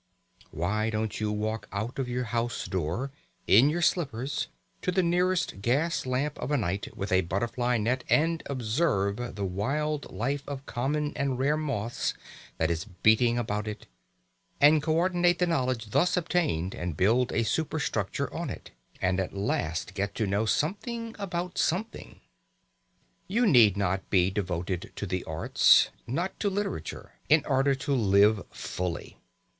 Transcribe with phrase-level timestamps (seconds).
[0.49, 3.11] Why don't you walk out of your house door,
[3.45, 4.47] in your slippers,
[4.81, 9.45] to the nearest gas lamp of a night with a butterfly net, and observe the
[9.45, 12.15] wild life of common and rare moths
[12.57, 13.85] that is beating about it,
[14.59, 18.71] and co ordinate the knowledge thus obtained and build a superstructure on it,
[19.03, 22.21] and at last get to know something about something?
[23.27, 28.41] You need not be devoted to the arts, not to literature, in order to live
[28.49, 29.17] fully.